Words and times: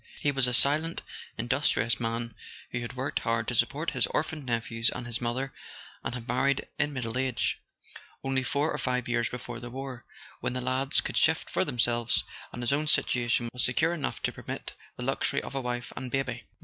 He 0.19 0.31
was 0.31 0.47
a 0.47 0.53
silent 0.55 1.03
industrious 1.37 1.99
man, 1.99 2.33
who 2.71 2.79
had 2.81 2.93
worked 2.95 3.19
hard 3.19 3.47
to 3.47 3.53
support 3.53 3.91
his 3.91 4.07
orphaned 4.07 4.47
nephews 4.47 4.89
and 4.89 5.05
his 5.05 5.21
mother, 5.21 5.53
and 6.03 6.15
had 6.15 6.27
married 6.27 6.67
in 6.79 6.91
middle 6.91 7.19
age, 7.19 7.59
only 8.23 8.41
four 8.41 8.71
or 8.71 8.79
five 8.79 9.07
years 9.07 9.29
before 9.29 9.59
the 9.59 9.69
war, 9.69 10.03
when 10.39 10.53
the 10.53 10.59
lads 10.61 11.01
could 11.01 11.17
shift 11.17 11.51
for 11.51 11.63
themselves, 11.63 12.23
and 12.51 12.63
his 12.63 12.73
own 12.73 12.87
situation 12.87 13.51
was 13.53 13.63
secure 13.63 13.93
enough 13.93 14.23
to 14.23 14.33
permit 14.33 14.73
the 14.97 15.03
luxury 15.03 15.43
of 15.43 15.53
a 15.53 15.61
wife 15.61 15.93
and 15.95 16.09
baby. 16.09 16.45